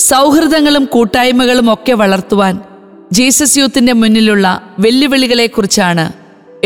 സൗഹൃദങ്ങളും 0.00 0.84
കൂട്ടായ്മകളും 0.84 1.72
ഒക്കെ 1.72 1.92
വളർത്തുവാൻ 1.92 2.60
ജീസസ് 3.12 3.58
യൂത്തിന്റെ 3.58 3.92
മുന്നിലുള്ള 3.92 4.74
വെല്ലുവിളികളെക്കുറിച്ചാണ് 4.78 6.12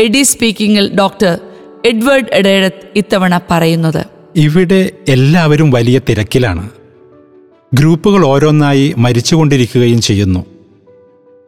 എഡി 0.01 0.21
സ്പീക്കിംഗിൽ 0.21 0.95
ഡോക്ടർ 0.95 1.39
എഡ്വേർഡ് 1.85 2.25
എഡേഡത്ത് 2.33 2.87
ഇത്തവണ 2.95 3.39
പറയുന്നത്. 3.51 4.05
ഇവിടെ 4.35 4.91
എല്ലാവരും 5.07 5.71
വലിയ 5.71 6.01
തിരക്കിലാണ്. 6.09 6.69
ഗ്രൂപ്പുകൾ 7.73 8.25
ഓരോന്നായി 8.25 8.93
മരിച്ചുകൊണ്ടിരിക്കുകയും 8.97 10.01
ചെയ്യുന്നു. 10.01 10.45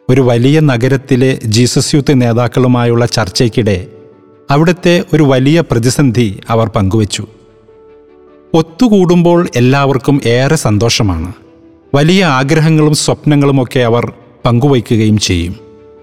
ഒരു 0.10 0.22
വലിയ 0.22 0.60
നഗരത്തിലെ 0.60 1.40
ജീസസ് 1.46 1.96
യൂത്ത് 1.96 2.22
നേതാക്കളുമായുള്ള 2.22 3.06
ചർച്ചയ്ക്കിടെ 3.06 3.88
അവിടുത്തെ 4.52 5.04
ഒരു 5.14 5.24
വലിയ 5.24 5.64
പ്രതിസന്ധി 5.72 6.40
അവർ 6.50 6.68
പങ്കുവച്ചു. 6.68 7.28
ഒത്തുകൂടുമ്പോൾ 8.54 9.48
എല്ലാവർക്കും 9.56 10.22
ഏറെ 10.26 10.56
സന്തോഷമാണ്. 10.56 11.34
വലിയ 11.94 12.26
ആഗ്രഹങ്ങളും 12.26 12.96
സ്വപ്നങ്ങളുമൊക്കെ 12.96 13.80
അവർ 13.80 14.12
പങ്കുവയ്ക്കുകയും 14.46 15.18
ചെയ്യും. 15.18 15.56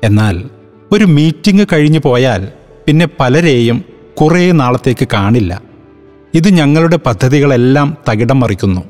എന്നാൽ 0.04 0.44
ഒരു 0.92 1.04
മീറ്റിംഗ് 1.04 1.66
കഴിഞ്ഞു 1.72 2.00
പോയാൽ 2.04 2.48
പിന്നെ 2.86 3.08
പലരെയും 3.20 3.84
കുറേ 4.20 4.52
നാളത്തേക്ക് 4.52 5.08
കാണില്ല. 5.12 5.62
ഇത് 6.34 6.48
ഞങ്ങളുടെ 6.48 6.96
പദ്ധതികളെല്ലാം 6.96 7.96
തകിടം 8.08 8.40
മറിക്കുന്നു. 8.40 8.80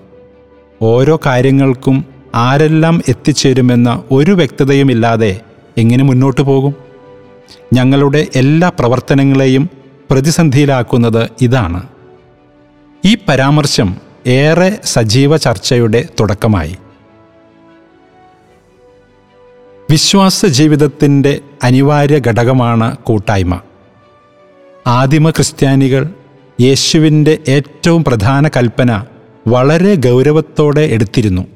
ഓരോ 0.83 1.21
കാര്യങ്ങൾക്കും 1.27 2.05
ആരെല്ലാം 2.35 3.02
എത്തിച്ചേരുമെന്ന 3.09 4.02
ഒരു 4.11 4.33
വ്യക്തതയുമില്ലാതെ 4.33 5.41
എങ്ങനെ 5.79 6.05
മുന്നോട്ട് 6.05 6.41
പോകും? 6.41 6.74
ഞങ്ങളുടെ 7.73 8.27
എല്ലാ 8.37 8.69
പ്രവർത്തനങ്ങളെയും 8.69 9.71
പ്രതിസന്ധിയിലാക്കുന്നത് 10.11 11.29
ഇതാണ്. 11.41 11.83
ഈ 13.05 13.16
പരാമർശം 13.29 13.97
ഏറെ 14.27 14.79
സജീവ 14.85 15.37
ചർച്ചയുടെ 15.37 16.05
തുടക്കമായി. 16.21 16.77
വിശ്വാസ 19.90 20.46
ജീവിതത്തിന്റെ 20.46 21.40
അനിവാര്യ 21.63 22.21
ഘടകമാണ് 22.27 22.96
കൂട്ടായ്മ. 22.96 23.60
ആദിമ 24.87 25.30
ക്രിസ്ത്യാനികൾ 25.30 26.09
യേശുവിന്റെ 26.60 27.38
ഏറ്റവും 27.49 28.05
പ്രധാന 28.05 28.49
കൽപ്പന 28.49 29.05
വളരെ 29.46 29.95
ഗൗരവത്തോടെ 29.95 30.80
എടുത്തിരുന്നു. 30.80 31.46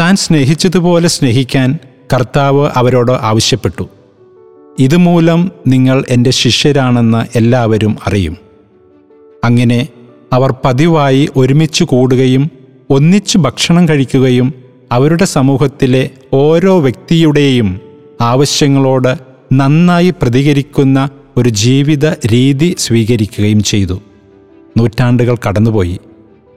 താൻ 0.00 0.16
സ്നേഹിച്ചതുപോലെ 0.16 1.08
സ്നേഹിക്കാൻ 1.08 1.78
കർത്താവ് 2.14 2.70
അവരോട് 2.74 3.12
ആവശ്യപ്പെട്ടു. 3.12 3.88
ഇതുമൂലം 4.78 5.52
നിങ്ങൾ 5.66 6.04
എന്റെ 6.08 6.30
ശിഷ്യരാണെന്ന് 6.30 7.38
എല്ലാവരും 7.38 7.96
അറിയും. 8.06 8.36
അങ്ങനെ 9.44 9.88
അവർ 10.32 10.54
പതിവായി 10.64 11.28
ഒരുമിച്ച് 11.36 11.84
കൂടുകയും 11.84 12.50
ഒന്നിച്ചു 12.90 13.38
ഭക്ഷണം 13.38 13.88
കഴിക്കുകയും 13.88 14.54
അവരുടെ 14.92 15.24
സമൂഹത്തിലെ 15.24 16.10
ഓരോ 16.32 16.80
വ്യക്തിയുടെയും 16.80 17.80
ആവശ്യങ്ങളോട് 18.20 19.18
നന്നായി 19.52 20.10
പ്രതികരിക്കുന്ന 20.10 21.10
ഒരു 21.36 21.48
ജീവിത 21.48 22.06
രീതി 22.06 22.76
സ്വീകരിക്കുകയും 22.78 23.62
ചെയ്തു. 23.62 24.02
നൂറ്റാണ്ടുകൾ 24.78 25.36
കടന്നുപോയി. 25.48 26.00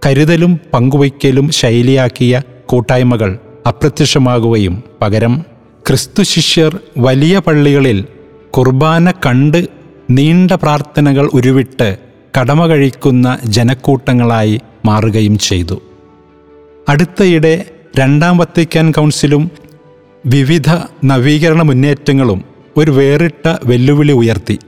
കരുതലും 0.06 0.60
പങ്കുവയ്ക്കലും 0.74 1.50
ശൈലിയാക്കിയ 1.50 2.42
കൂട്ടായ്മകൾ 2.66 3.40
അപ്രത്യക്ഷമാകുകയും 3.68 4.84
പകരം 5.02 5.46
ക്രിസ്തു 5.88 6.24
ശിഷ്യർ 6.24 6.80
വലിയ 6.98 7.40
പള്ളികളിൽ 7.40 8.06
കുർബാന 8.52 9.12
കണ്ട് 9.12 9.68
നീണ്ട 10.10 10.52
പ്രാർത്ഥനകൾ 10.52 11.30
ഉരുവിട്ട് 11.34 11.98
കടമ 12.40 12.66
കഴിക്കുന്ന 12.66 13.40
ജനക്കൂട്ടങ്ങളായി 13.46 14.60
മാറുകയും 14.86 15.38
ചെയ്തു. 15.38 15.82
അടുത്തയിടെ 16.90 17.66
രണ്ടാം 17.96 18.38
വത്തിക്കാൻ 18.38 18.92
കൗൺസിലും 18.92 19.52
വിവിധ 20.26 20.70
നവീകരണ 21.06 21.62
മുന്നേറ്റങ്ങളും 21.62 22.44
ഒരു 22.78 22.92
വേറിട്ട 22.92 23.58
വെല്ലുവിളി 23.66 24.12
ഉയർത്തി. 24.12 24.60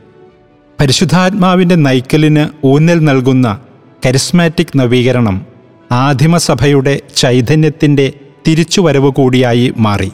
പരിശുദ്ധാത്മാവിന്റെ 0.82 1.76
നൈക്കലിന് 1.76 2.66
ഊന്നൽ 2.66 3.00
നൽകുന്ന 3.00 3.60
കരിസ്മാറ്റിക് 4.06 4.78
നവീകരണം 4.78 5.46
ആദിമസഭയുടെ 5.92 7.02
ചൈതന്യത്തിന്റെ 7.16 8.14
തിരിച്ചുവരവ് 8.48 9.10
കൂടിയായി 9.10 9.74
മാറി. 9.78 10.12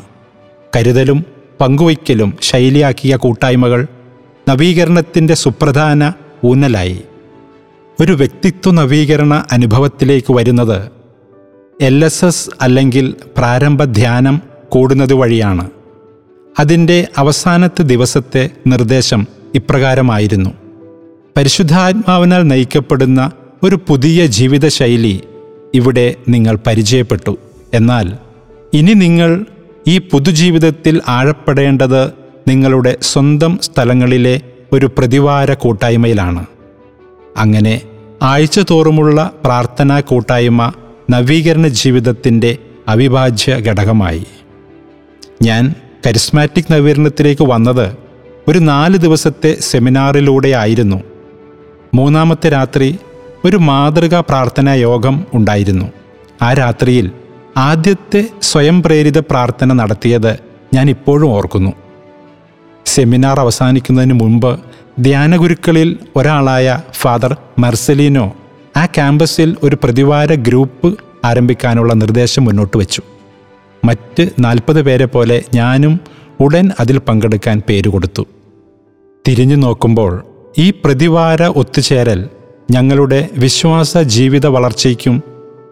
കരുതലും 0.76 1.26
പങ്കുവയ്ക്കലും 1.62 2.34
ശൈലിയാക്കിയ 2.42 3.16
കൂട്ടായ്മകൾ 3.16 3.88
നവീകരണത്തിന്റെ 4.50 5.34
സുപ്രധാന 5.34 6.14
ഊന്നലായി. 6.44 7.02
ഒരു 8.00 8.12
വ്യക്തിത്വ 8.12 8.72
നവീകരണ 8.72 9.46
അനുഭവത്തിലേക്ക് 9.52 10.34
വരുന്നത് 10.34 10.99
എൽ 11.82 12.06
എസ് 12.06 12.26
എസ് 12.26 12.50
അല്ലെങ്കിൽ 12.62 13.16
പ്രാരംഭ 13.38 13.84
ധ്യാനം 13.84 14.42
കൂടുന്നത് 14.70 15.14
വഴിയാണ്. 15.14 15.70
അതിന്റെ 16.60 17.08
അവസാനത്തെ 17.18 17.82
ദിവസത്തെ 17.82 18.50
നിർദ്ദേശം 18.68 19.28
ഇപ്രകാരമായിരുന്നു. 19.56 20.50
പരിശുദ്ധാത്മാവിനാൽ 21.38 22.42
നയിക്കപ്പെടുന്ന 22.42 23.32
ഒരു 23.64 23.80
പുതിയ 23.88 24.26
ജീവിതശൈലി 24.26 25.22
ഇവിടെ 25.74 26.16
നിങ്ങൾ 26.30 26.58
പരിചയപ്പെട്ടു. 26.68 27.38
എന്നാൽ 27.74 28.18
ഇനി 28.74 28.94
നിങ്ങൾ 28.94 29.46
ഈ 29.88 29.98
പുതുജീവിതത്തിൽ 29.98 31.02
ആഴപ്പെടേണ്ടത് 31.08 32.12
നിങ്ങളുടെ 32.48 32.98
സ്വന്തം 33.02 33.60
സ്ഥലങ്ങളിലെ 33.62 34.42
ഒരു 34.74 34.86
പ്രതിവാര 34.86 35.54
കൂട്ടായ്മയിലാണ്. 35.54 36.46
അങ്ങനെ 37.38 37.82
ആഴ്ച 38.22 38.60
തോറുമുള്ള 38.70 39.32
പ്രാർത്ഥനാ 39.44 40.00
കൂട്ടായ്മ 40.00 40.74
നവീകരണ 41.10 41.68
ജീവിതത്തിന്റെ 41.68 42.58
അവിഭാജ്യ 42.88 43.56
ഘടകമായി. 43.56 44.26
ഞാൻ 45.44 45.76
കരിസ്മാറ്റിക് 46.08 46.74
നവീകരണത്തിലേക്ക് 46.74 47.42
വന്നത് 47.42 47.98
ഒരു 48.48 48.60
നാല് 48.60 48.98
ദിവസത്തെ 48.98 49.58
സെമിനാറിലൂടെ 49.60 50.50
ആയിരുന്നു. 50.50 51.04
മൂന്നാമത്തെ 51.94 52.50
രാത്രി 52.50 53.00
ഒരു 53.46 53.58
മാതൃകാ 53.58 54.20
പ്രാർത്ഥനാ 54.20 54.74
യോഗം 54.74 55.26
ഉണ്ടായിരുന്നു. 55.34 55.92
ആ 56.42 56.54
രാത്രിയിൽ 56.54 57.12
ആദ്യത്തെ 57.58 58.30
സ്വയം 58.42 58.84
പ്രേരിത 58.84 59.20
പ്രാർത്ഥന 59.20 59.74
നടത്തിയത് 59.74 60.40
ഞാൻ 60.74 60.90
ഇപ്പോഴും 60.90 61.30
ഓർക്കുന്നു. 61.30 61.72
സെമിനാർ 62.86 63.40
അവസാനിക്കുന്നതിന് 63.40 64.14
മുമ്പ് 64.14 64.60
ധ്യാനഗുരുക്കളിൽ 65.00 66.00
ഒരാളായ 66.16 66.82
ഫാദർ 66.94 67.38
മർസലീനോ 67.60 68.36
ആ 68.80 68.86
ക്യാമ്പസിൽ 68.86 69.56
ഒരു 69.64 69.78
പ്രതിവാര 69.84 70.34
ഗ്രൂപ്പ് 70.34 71.00
ആരംഭിക്കാനുള്ള 71.26 71.94
നിർദ്ദേശം 71.94 72.46
മുന്നോട്ട് 72.46 72.78
വെച്ചു. 72.78 73.02
മറ്റ് 73.86 74.30
നാൽപ്പത് 74.40 74.82
പേരെ 74.82 75.06
പോലെ 75.06 75.44
ഞാനും 75.56 76.00
ഉടൻ 76.40 76.72
അതിൽ 76.80 76.98
പങ്കെടുക്കാൻ 76.98 77.62
പേര് 77.70 77.90
കൊടുത്തു. 77.90 78.28
തിരിഞ്ഞു 79.28 79.56
നോക്കുമ്പോൾ 79.56 80.24
ഈ 80.58 80.74
പ്രതിവാര 80.86 81.44
ഒത്തുചേരൽ 81.44 82.30
ഞങ്ങളുടെ 82.72 83.30
വിശ്വാസ 83.38 83.98
ജീവിത 83.98 84.48
വളർച്ചയ്ക്കും 84.48 85.24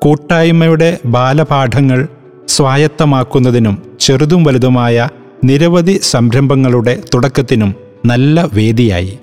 കൂട്ടായ്മയുടെ 0.02 1.00
ബാലപാഠങ്ങൾ 1.06 2.08
സ്വായത്തമാക്കുന്നതിനും 2.48 3.84
ചെറുതും 4.00 4.44
വലുതുമായ 4.44 5.10
നിരവധി 5.44 6.00
സംരംഭങ്ങളുടെ 6.04 7.04
തുടക്കത്തിനും 7.14 7.76
നല്ല 8.06 8.50
വേദിയായി. 8.54 9.20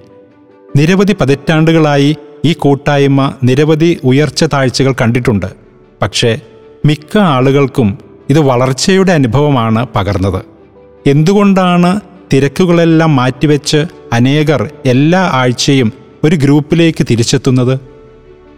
നിരവധി 0.77 1.17
പതിറ്റാണ്ടുകളായി 1.21 2.17
ഈ 2.45 2.53
കൂട്ടായ്മ 2.53 3.35
നിരവധി 3.45 3.99
ഉയർച്ച 4.05 4.45
താഴ്ചകൾ 4.45 4.95
കണ്ടിട്ടുണ്ട്. 5.01 5.47
പക്ഷേ 6.03 6.41
മിക്ക 6.85 7.19
ആളുകൾക്കും 7.19 7.99
ഇത് 8.31 8.41
വളർച്ചയുടെ 8.41 9.13
അനുഭവമാണ് 9.13 9.87
പകർന്നത്. 9.97 10.43
എന്തുകൊണ്ടാണ് 11.07 12.01
തിരക്കുകളെല്ലാം 12.33 13.17
മാറ്റിവെച്ച് 13.17 13.87
അനേകർ 14.13 14.71
എല്ലാ 14.87 15.31
ആഴ്ചയും 15.33 15.93
ഒരു 16.25 16.37
ഗ്രൂപ്പിലേക്ക് 16.37 17.07
തിരിച്ചെത്തുന്നത്? 17.11 17.81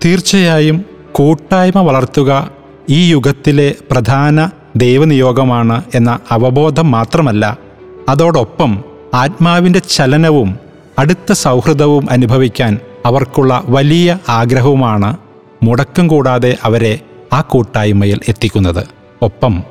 തീർച്ചയായും 0.04 0.84
കൂട്ടായ്മ 1.12 1.80
വളർത്തുക 1.82 2.50
ഈ 2.90 3.10
യുഗത്തിലെ 3.10 3.74
പ്രധാന 3.90 4.50
ദൈവനിയോഗമാണ് 4.76 5.82
എന്ന 5.94 6.18
അവബോധം 6.30 6.90
മാത്രമല്ല 6.90 7.58
അതോടൊപ്പം 8.08 8.84
ആത്മാവിന്റെ 9.14 9.78
ചലനവും 9.78 10.58
അടുത്ത 10.98 11.32
സൗഹൃദവും 11.32 12.10
അനുഭവിക്കാൻ 12.10 12.78
അവർക്കുള്ള 13.06 13.62
വലിയ 13.66 14.18
ആഗ്രഹവുമാണ് 14.28 15.16
മുടക്കം 15.62 16.08
കൂടാതെ 16.08 16.56
അവരെ 16.62 17.00
ആ 17.32 17.40
കൂട്ടായ്മയിൽ 17.40 18.20
എത്തിക്കുന്നത്. 18.28 18.86
ഒപ്പം 19.22 19.62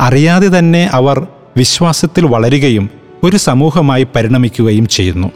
അറിയാതെ 0.00 0.58
തന്നെ 0.58 0.90
അവർ 0.92 1.26
വിശ്വാസത്തിൽ 1.56 2.26
വളരുകയും 2.26 2.90
ഒരു 3.22 3.36
സമൂഹമായി 3.36 4.06
പരിണമിക്കുകയും 4.16 4.88
ചെയ്യുന്നു. 4.88 5.32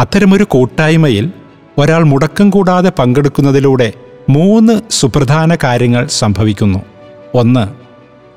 അത്തരമൊരു 0.00 0.44
കൂട്ടായ്മയിൽ 0.44 1.32
ഒരാൾ 1.78 2.04
മുടക്കം 2.04 2.50
കൂടാതെ 2.50 2.92
പങ്കെടുക്കുന്നതിലൂടെ 2.98 3.92
മൂന്ന് 4.30 4.80
സുപ്രധാന 4.90 5.56
കാര്യങ്ങൾ 5.64 6.06
സംഭവിക്കുന്നു. 6.06 6.78
ഒന്ന് 7.34 7.68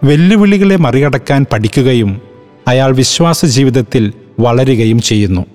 വെല്ലുവിളികളെ 0.05 0.75
മറികടക്കാൻ 0.75 1.45
പഠിക്കുകയും 1.53 2.21
അയാൾ 2.67 2.95
വിശ്വാസ 2.95 3.45
ജീവിതത്തിൽ 3.45 4.13
വളരുകയും 4.39 5.01
ചെയ്യുന്നു. 5.01 5.45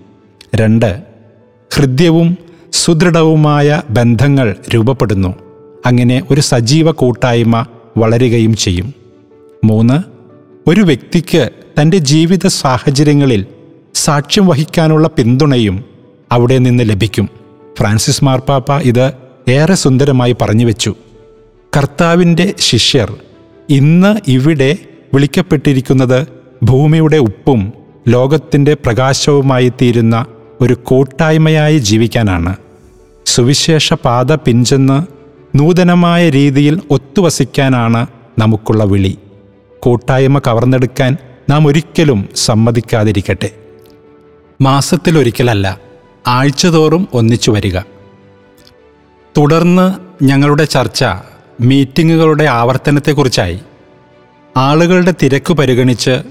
രണ്ട് 0.55 1.10
ഹൃദ്യവും 1.75 2.38
സുദൃഢവുമായ 2.72 3.82
ബന്ധങ്ങൾ 3.90 4.56
രൂപപ്പെടുന്നു. 4.75 5.34
അങ്ങനെ 5.87 6.22
ഒരു 6.31 6.40
സജീവ 6.40 6.90
കൂട്ടായ്മ 6.90 7.67
വളരുകയും 7.99 8.56
ചെയ്യും. 8.56 8.94
മൂന്ന് 9.64 10.02
ഒരു 10.70 10.81
വ്യക്തിക്ക് 10.81 11.50
തന്റെ 11.81 11.99
ജീവിത 11.99 12.46
സാഹചര്യങ്ങളിൽ 12.46 13.46
സാക്ഷ്യം 13.94 14.46
വഹിക്കാനുള്ള 14.46 15.08
പിന്തുണയും 15.08 15.84
അവിടെ 16.32 16.58
നിന്ന് 16.58 16.84
ലഭിക്കും. 16.87 17.28
ഫ്രാൻസിസ് 17.78 18.25
മാർപ്പാപ്പ 18.25 18.72
ഇത് 18.72 19.12
ഏറെ 19.49 19.75
സുന്ദരമായി 19.75 20.37
പറഞ്ഞു 20.40 20.64
വെച്ചു. 20.64 20.94
കർത്താവിന്റെ 21.76 22.55
ശിഷ്യർ 22.58 23.17
ഇന്ന് 23.70 24.31
ഇവിടെ 24.31 24.76
വിളിക്കപ്പെട്ടിരിക്കുന്നത് 25.14 26.26
ഭൂമിയുടെ 26.62 27.17
ഉപ്പും 27.17 27.72
ലോകത്തിന്റെ 28.08 28.75
പ്രകാശവുമായി 28.75 29.72
തീരുന്ന 29.82 30.26
ഒരു 30.61 30.75
കൂട്ടായ്മയായി 30.75 31.79
ജീവിക്കാനാണ്. 31.79 32.57
സുവിശേഷ 33.27 33.93
പാത 33.93 34.35
പിഞ്ചെന്ന് 34.35 35.03
നൂതനമായ 35.59 36.31
രീതിയിൽ 36.31 36.81
ഒത്തുവസിക്കാനാണ് 36.91 38.07
നമുക്കുള്ള 38.39 38.85
വിളി. 38.85 39.19
കൂട്ടായ്മ 39.81 40.39
കവർന്നെടുക്കാൻ 40.39 41.17
നാം 41.51 41.67
ഒരിക്കലും 41.67 42.29
സമ്മതിക്കാതിരിക്കട്ടെ. 42.37 43.51
മാസത്തിലൊരിക്കലല്ല 44.61 45.81
ആഴ്ചതോറും 46.27 47.09
ഒന്നിച്ചു 47.15 47.51
വരിക. 47.51 47.81
തുടർന്ന് 49.39 49.95
ഞങ്ങളുടെ 50.25 50.65
ചർച്ച 50.65 51.05
മീറ്റിങ്ങുകളുടെ 51.61 52.45
ആവർത്തനത്തെക്കുറിച്ചായി. 52.45 53.61
ആളുകളുടെ 54.56 55.15
തിരക്ക് 55.23 55.55
പരിഗണിച്ച് 55.55 56.23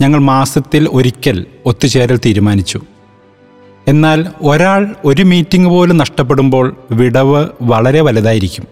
ഞങ്ങൾ 0.00 0.18
മാസത്തിൽ 0.18 0.88
ഒരിക്കൽ 0.92 1.46
ഒത്തുചേരൽ 1.66 2.16
തീരുമാനിച്ചു. 2.16 2.80
എന്നാൽ 3.88 4.26
ഒരാൾ 4.42 4.94
ഒരു 5.04 5.22
മീറ്റിംഗ് 5.22 5.68
പോലും 5.68 5.96
നഷ്ടപ്പെടുമ്പോൾ 5.96 6.76
വിടവ് 6.90 7.46
വളരെ 7.62 8.00
വലുതായിരിക്കും. 8.00 8.64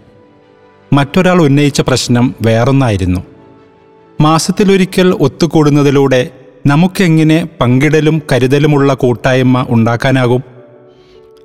മറ്റൊരാൾ 0.93 1.41
ഉന്നയിച്ച 1.41 1.81
പ്രശ്നം 1.81 2.35
വേറൊന്നായിരുന്നു. 2.41 3.19
മാസത്തിലൊരിക്കൽ 4.21 5.13
ഒത്തുകൂടുന്നതിലൂടെ 5.13 6.29
നമുക്കെങ്ങനെ 6.65 7.49
പങ്കിടലും 7.61 8.21
കരുതലുമുള്ള 8.31 8.93
കൂട്ടായ്മ 8.93 9.65
ഉണ്ടാക്കാനാകും? 9.69 10.43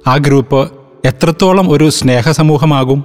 ആ 0.06 0.16
ഗ്രൂപ്പ് 0.16 0.72
എത്രത്തോളം 1.04 1.70
ഒരു 1.70 1.90
സ്നേഹസമൂഹമാകും? 1.90 3.04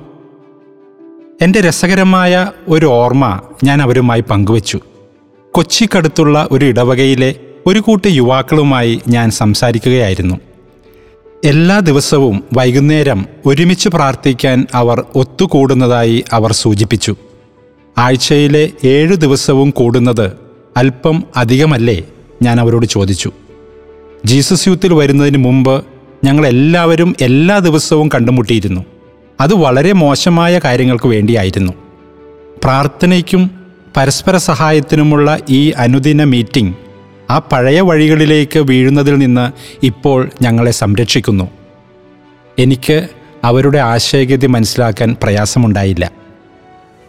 എന്റെ 1.42 1.62
രസകരമായ 1.62 2.52
ഒരു 2.68 2.86
ഓർമ്മ 2.86 3.42
ഞാൻ 3.64 3.82
അവരുമായി 3.82 4.22
പങ്കുവച്ചു. 4.22 4.80
കൊച്ചിക്കടുത്തുള്ള 5.52 6.48
ഒരു 6.52 6.66
ഇടവകയിലെ 6.66 7.36
ഒരു 7.66 7.80
കൂട്ടം 7.80 8.10
യുവാക്കളുമായി 8.10 9.02
ഞാൻ 9.08 9.32
സംസാരിക്കുകയായിരുന്നു. 9.32 10.36
എല്ലാ 11.46 11.80
ദിവസവും 11.80 12.44
വൈകുന്നേരം 12.54 13.26
ഒരുമിച്ച് 13.46 13.90
പ്രാർത്ഥിക്കാൻ 13.90 14.68
അവർ 14.74 15.06
ഒത്തുകൂടുന്നതായി 15.16 16.24
അവർ 16.34 16.52
സൂചിപ്പിച്ചു. 16.52 17.16
ആഴ്ചയിലെ 17.98 18.72
ഏഴ് 18.84 19.16
ദിവസവും 19.16 19.70
കൂടുന്നത് 19.70 20.32
അല്പം 20.78 21.24
അധികമല്ലേ 21.36 22.04
ഞാൻ 22.42 22.60
അവരോട് 22.60 22.86
ചോദിച്ചു. 22.86 23.32
ജീസസ് 24.26 24.68
യൂത്തിൽ 24.68 24.94
വരുന്നതിന് 24.94 25.38
മുമ്പ് 25.38 25.86
ഞങ്ങളെല്ലാവരും 26.24 27.16
എല്ലാ 27.22 27.60
ദിവസവും 27.60 28.08
കണ്ടുമുട്ടിയിരുന്നു. 28.08 28.86
അത് 29.42 29.54
വളരെ 29.54 29.94
മോശമായ 29.94 30.60
കാര്യങ്ങൾക്ക് 30.64 31.08
വേണ്ടിയായിരുന്നു. 31.08 31.74
പ്രാർത്ഥനയ്ക്കും 32.64 33.52
പരസ്പര 33.98 34.38
സഹായത്തിനുമുള്ള 34.38 35.40
ഈ 35.50 35.72
അനുദിന 35.72 36.24
മീറ്റിംഗ് 36.24 36.87
ആ 37.30 37.40
പഴയ 37.40 37.82
വഴികളിലേക്ക് 37.82 38.60
വീഴുന്നതിൽ 38.60 39.16
നിന്ന് 39.16 39.52
ഇപ്പോൾ 39.86 40.30
ഞങ്ങളെ 40.42 40.72
സംരക്ഷിക്കുന്നു. 40.72 41.50
എനിക്ക് 42.60 43.08
അവരുടെ 43.44 43.78
ആശയഗതി 43.78 44.48
മനസ്സിലാക്കാൻ 44.48 45.16
പ്രയാസമുണ്ടായില്ല. 45.24 46.12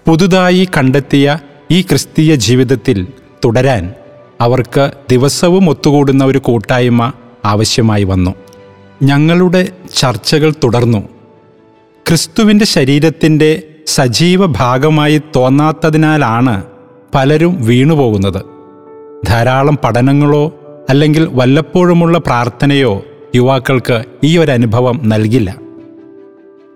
പുതുതായി 0.07 0.69
കണ്ടെത്തിയ 0.77 1.39
ഈ 1.71 1.83
ക്രിസ്തീയ 1.83 2.35
ജീവിതത്തിൽ 2.35 3.07
തുടരാൻ 3.45 3.95
അവർക്ക് 4.41 4.93
ദിവസവും 5.11 5.71
ഒത്തുകൂടുന്ന 5.71 6.25
ഒരു 6.25 6.39
കൂട്ടായ്മ 6.39 7.13
ആവശ്യമായി 7.45 8.05
വന്നു. 8.05 8.35
ഞങ്ങളുടെ 9.03 9.69
ചർച്ചകൾ 9.97 10.53
തുടർന്നു. 10.65 11.09
ക്രിസ്തുവിന്റെ 12.09 12.65
ശരീരത്തിന്റെ 12.65 13.63
സജീവ 13.87 14.47
ഭാഗമായി 14.47 15.23
തോന്നാത്തതിനാലാണ് 15.37 16.65
പലരും 17.15 17.63
വീണുപോകുന്നത്. 17.63 18.58
ധാരാളം 19.27 19.79
പഠനങ്ങളോ 19.85 20.55
അല്ലെങ്കിൽ 20.91 21.29
വല്ലപ്പോഴുമുള്ള 21.33 22.19
പ്രാർത്ഥനയോ 22.19 23.05
യുവാക്കൾക്ക് 23.37 24.05
ഈ 24.25 24.39
ഒരു 24.39 24.51
അനുഭവം 24.51 25.01
നൽകില്ല. 25.05 25.57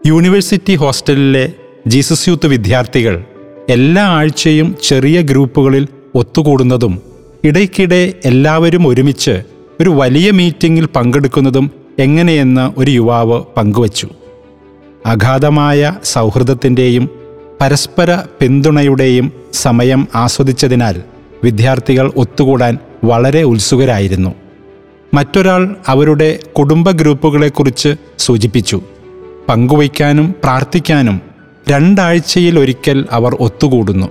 യൂണിവേഴ്സിറ്റി 0.07 0.75
ഹോസ്റ്റലിലെ 0.75 1.53
ജീസസ് 1.87 2.29
യൂത്ത് 2.29 2.47
വിദ്യാർത്ഥികൾ 2.47 3.25
എല്ലാ 3.69 4.05
ആഴ്ചയും 4.05 4.77
ചെറിയ 4.83 5.21
ഗ്രൂപ്പുകളിൽ 5.21 5.89
ഒത്തുകൂടുന്നതും 6.15 7.03
ഇടയ്ക്കിടെ 7.45 8.15
എല്ലാവരും 8.25 8.87
ഒരുമിച്ച് 8.87 9.43
ഒരു 9.81 9.91
വലിയ 9.91 10.31
മീറ്റിംഗിൽ 10.31 10.87
പങ്കെടുക്കുന്നതും 10.87 11.71
എങ്ങനെയെന്ന് 11.99 12.81
ഒരു 12.81 12.91
യുവാവ് 12.91 13.43
പങ്കുവച്ചു. 13.57 14.09
അഗാധമായ 15.07 15.95
സൗഹൃദത്തിന്റെയും 16.05 17.09
പരസ്പര 17.61 18.19
പിന്തുണയുടെയും 18.41 19.33
സമയം 19.53 20.09
ആസ്വദിച്ചതിനാൽ 20.15 21.03
വിദ്യാർത്ഥികൾ 21.45 22.13
ഒത്തുകൂടാൻ 22.17 22.79
വളരെ 23.05 23.43
ഉത്സുകരായിരുന്നു. 23.43 24.35
മറ്റൊരാൾ 25.15 25.77
അവരുടെ 25.87 26.39
കുടുംബ 26.59 26.91
ഗ്രൂപ്പുകളെക്കുറിച്ച് 26.91 27.95
സൂചിപ്പിച്ചു. 28.19 28.83
പങ്കുവയ്ക്കാനും 29.49 30.35
പ്രാർത്ഥിക്കാനും 30.45 31.21
രണ്ടാഴ്ചയിൽ 31.71 32.59
ഒരിക്കൽ 32.59 33.07
അവർ 33.11 33.37
ഒത്തുകൂടുന്നു. 33.41 34.07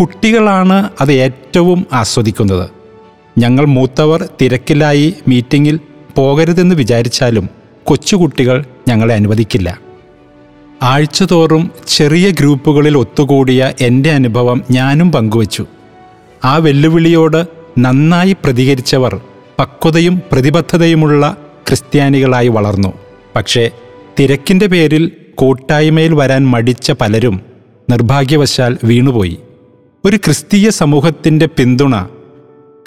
കുട്ടികളാണ് 0.00 0.90
അത് 1.00 1.12
ഏറ്റവും 1.12 1.86
ആസ്വദിക്കുന്നത്. 1.92 2.70
ഞങ്ങൾ 3.38 3.64
മൂത്തവർ 3.64 4.28
തിരക്കിലായി 4.42 5.14
മീറ്റിങ്ങിൽ 5.28 5.80
പോകരുതെന്ന് 6.16 6.74
വിചാരിച്ചാലും 6.74 7.48
കൊച്ചുകുട്ടികൾ 7.84 8.64
ഞങ്ങളെ 8.88 9.14
അനുവദിക്കില്ല. 9.14 9.80
ആഴ്ചതോറും 10.82 11.70
ചെറിയ 11.88 12.30
ഗ്രൂപ്പുകളിൽ 12.30 12.98
ഒത്തുകൂടിയ 12.98 13.72
എന്റെ 13.80 14.10
അനുഭവം 14.10 14.62
ഞാനും 14.70 15.12
പങ്കുവച്ചു. 15.12 15.66
ആ 16.44 16.56
വെല്ലുവിളിയോട് 16.56 17.46
നന്നായി 17.78 18.32
പ്രതികരിച്ചവർ 18.32 19.20
പക്വതയും 19.58 20.22
പ്രതിബദ്ധതയുമുള്ള 20.32 21.36
ക്രിസ്ത്യാനികളായി 21.68 22.48
വളർന്നു. 22.48 22.92
പക്ഷേ 23.36 23.70
തിരക്കിന്റെ 24.20 24.66
പേരിൽ 24.66 25.12
കൂട്ടായ്മയിൽ 25.34 26.14
വരാൻ 26.14 26.46
മടിച്ച 26.46 26.90
പലരും 26.90 27.40
നിർഭാഗ്യവശാൽ 27.90 28.78
വീണുപോയി. 28.84 29.38
ഒരു 30.04 30.16
ക്രിസ്തീയ 30.16 30.70
സമൂഹത്തിന്റെ 30.70 31.46
പിന്തുണ 31.46 32.02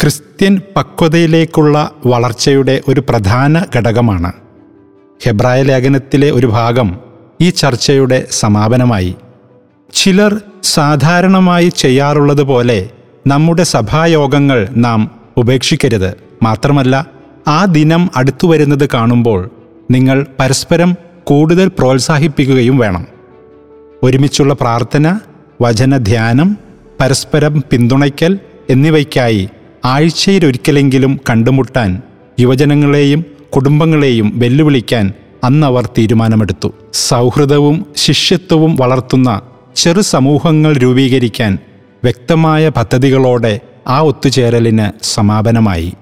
ക്രിസ്ത്യൻ 0.01 0.61
പക്വതയിലേക്കുള്ള 0.75 1.91
വളർച്ചയുടെ 2.05 2.81
ഒരു 2.87 3.03
പ്രധാന 3.09 3.65
ഘടകമാണ്. 3.75 4.33
ഹെബ്രായ 5.23 5.63
ലേഖനത്തിലെ 5.63 6.31
ഒരു 6.31 6.47
ഭാഗം 6.47 6.99
ഈ 7.41 7.49
ചർച്ചയുടെ 7.49 8.27
സമാപനമായി. 8.31 9.15
ചിലർ 9.93 10.41
സാധാരണമായി 10.63 11.69
ചെയ്യാറുള്ളത് 11.69 12.43
പോലെ 12.43 12.89
നമ്മുടെ 13.27 13.63
സഭായോഗങ്ങൾ 13.63 14.69
നാം 14.75 15.11
ഉപേക്ഷിക്കരുത്. 15.37 16.17
മാത്രമല്ല 16.43 17.05
ആ 17.47 17.65
ദിനം 17.65 18.09
അടുത്തു 18.15 18.47
വരുന്നത് 18.47 18.89
കാണുമ്പോൾ 18.93 19.49
നിങ്ങൾ 19.91 20.25
പരസ്പരം 20.39 20.95
കൂടുതൽ 21.23 21.67
പ്രോത്സാഹിപ്പിക്കുകയും 21.67 22.77
വേണം. 22.77 23.07
ഒരുമിച്ചുള്ള 24.03 24.53
പ്രാർത്ഥന 24.53 25.19
വചനധ്യാനം 25.61 26.57
പരസ്പരം 26.99 27.63
പിന്തുണയ്ക്കൽ 27.71 28.39
എന്നിവയ്ക്കായി 28.69 29.49
ആഴ്ചയിലൊരിക്കലെങ്കിലും 29.85 31.19
കണ്ടുമുട്ടാൻ 31.29 32.01
യുവജനങ്ങളെയും 32.39 33.25
കുടുംബങ്ങളെയും 33.55 34.31
വെല്ലുവിളിക്കാൻ 34.35 35.13
അന്നവർ 35.43 35.85
തീരുമാനമെടുത്തു. 35.85 36.73
സൗഹൃദവും 36.93 37.85
ശിഷ്യത്വവും 37.95 38.75
വളർത്തുന്ന 38.75 39.41
ചെറു 39.75 40.01
സമൂഹങ്ങൾ 40.01 40.77
രൂപീകരിക്കാൻ 40.77 41.57
വ്യക്തമായ 42.03 42.69
പദ്ധതികളോടെ 42.69 43.59
ആ 43.87 44.01
ഒത്തുചേരലിന് 44.01 45.03
സമാപനമായി. 45.03 45.93